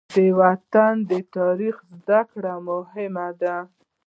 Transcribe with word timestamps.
د 0.13 0.15
وطن 0.39 0.93
د 1.09 1.11
تاریخ 1.35 1.75
زده 1.93 2.21
کړه 2.31 2.53
مهمه 2.69 3.27
ده. 3.41 3.57